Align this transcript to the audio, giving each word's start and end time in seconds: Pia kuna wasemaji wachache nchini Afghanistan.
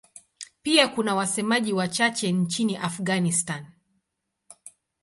Pia 0.63 0.87
kuna 0.87 1.15
wasemaji 1.15 1.73
wachache 1.73 2.31
nchini 2.31 2.77
Afghanistan. 2.77 3.65